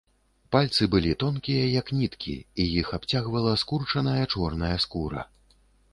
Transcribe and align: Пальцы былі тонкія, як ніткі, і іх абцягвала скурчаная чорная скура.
Пальцы 0.53 0.87
былі 0.95 1.11
тонкія, 1.23 1.67
як 1.81 1.91
ніткі, 1.99 2.35
і 2.63 2.67
іх 2.79 2.87
абцягвала 3.01 3.53
скурчаная 3.65 4.19
чорная 4.33 4.75
скура. 4.87 5.21